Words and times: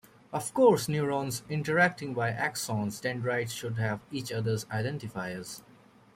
Of 0.33 0.51
course, 0.55 0.87
neurons 0.89 1.43
interacting 1.47 2.15
by 2.15 2.31
axons-dendrites 2.31 3.53
should 3.53 3.77
have 3.77 3.99
each 4.11 4.31
other's 4.31 4.65
identifiers. 4.65 5.61